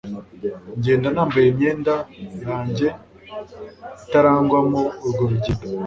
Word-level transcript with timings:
Ngenda 0.77 1.07
nambaye 1.15 1.47
imyenda 1.49 1.93
yanjye 2.45 2.87
itarangwamo 4.03 4.81
urwo 5.05 5.23
rugendo 5.31 5.65